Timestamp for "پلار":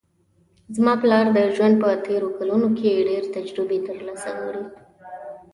1.01-1.25